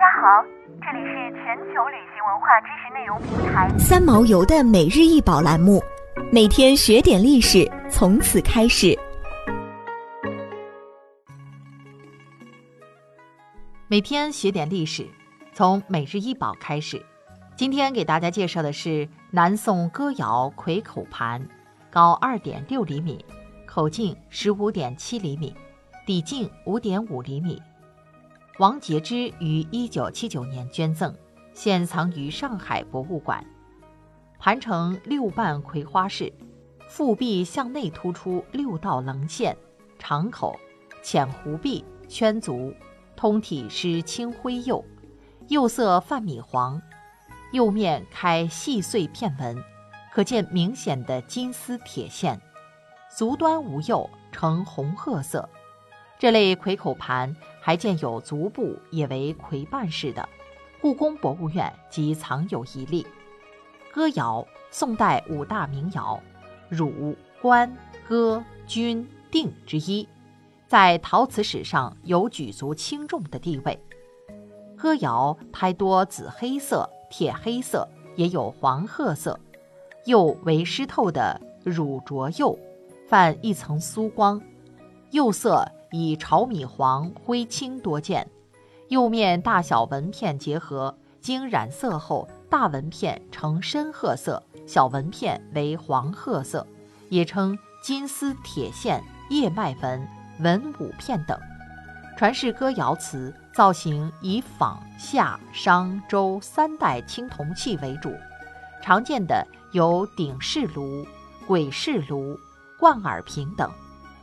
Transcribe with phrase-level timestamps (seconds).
[0.00, 0.42] 家好，
[0.80, 5.78] 这里是全球旅行文化知识内容平台三毛游的每日一宝栏目，
[6.32, 8.98] 每天学点历史，从此开始。
[13.88, 15.06] 每天学点历史，
[15.52, 17.04] 从每日一宝开始。
[17.54, 21.46] 今天给大家介绍的是南宋歌窑葵口盘，
[21.90, 23.22] 高二点六厘米，
[23.66, 25.54] 口径十五点七厘米，
[26.06, 27.60] 底径五点五厘米。
[28.60, 31.16] 王杰之于一九七九年捐赠，
[31.54, 33.42] 现藏于上海博物馆。
[34.38, 36.30] 盘呈六瓣葵花式，
[36.86, 39.56] 腹壁向内突出六道棱线，
[39.98, 40.60] 长口，
[41.02, 42.74] 浅弧壁，圈足，
[43.16, 44.84] 通体施青灰釉，
[45.48, 46.82] 釉色泛米黄，
[47.52, 49.56] 釉面开细碎片纹，
[50.12, 52.38] 可见明显的金丝铁线，
[53.16, 55.48] 足端无釉，呈红褐色。
[56.20, 60.28] 这类葵口盘还见有足部也为葵瓣式的，
[60.78, 63.06] 故宫博物院即藏有一例。
[63.90, 66.20] 歌谣，宋代五大名谣，
[66.68, 67.74] 汝、官、
[68.06, 70.06] 歌、军、定之一，
[70.68, 73.80] 在陶瓷史上有举足轻重的地位。
[74.76, 79.40] 歌谣胎多紫黑色、铁黑色，也有黄褐色，
[80.04, 82.58] 釉为湿透的乳浊釉，
[83.08, 84.38] 泛一层酥光，
[85.12, 85.66] 釉色。
[85.90, 88.28] 以炒米黄、灰青多见，
[88.88, 96.66] 釉面大小纹片结合，经染色后，大纹片呈深褐色，小纹片为黄褐色，
[97.08, 100.08] 也称金丝铁线、叶脉纹、
[100.40, 101.38] 文武片等。
[102.16, 108.14] 传世歌谣瓷造型以仿夏、商、周三代青铜器为主，
[108.82, 111.06] 常见的有鼎式炉、
[111.48, 112.38] 簋式炉、
[112.78, 113.70] 贯耳瓶等。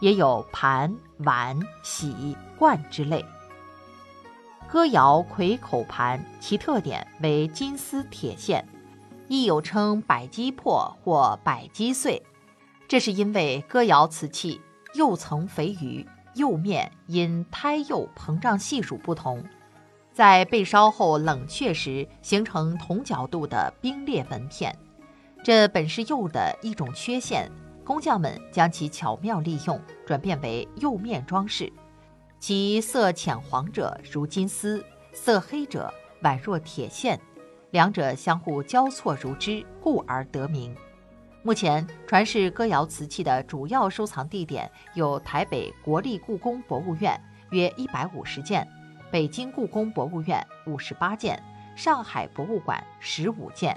[0.00, 3.24] 也有盘、碗、洗、罐之类。
[4.68, 8.66] 歌谣夔口盘，其特点为金丝铁线，
[9.28, 12.22] 亦有称百击破或百击碎。
[12.88, 14.60] 这是因为歌谣瓷器
[14.94, 19.44] 釉层肥余，釉面因胎釉膨胀系数不同，
[20.12, 24.76] 在被烧后冷却时形成同角度的冰裂纹片，
[25.44, 27.50] 这本是釉的一种缺陷。
[27.90, 31.72] 工匠们将其巧妙利用，转变为釉面装饰。
[32.38, 34.80] 其色浅黄者如金丝，
[35.12, 35.92] 色黑者
[36.22, 37.20] 宛若铁线，
[37.72, 40.72] 两者相互交错如织，故而得名。
[41.42, 47.20] 目前，传世歌谣瓷器的主要收藏地点有台北国立故宫博物院
[47.50, 48.64] 约一百五十件，
[49.10, 51.42] 北京故宫博物院五十八件，
[51.74, 53.76] 上海博物馆十五件。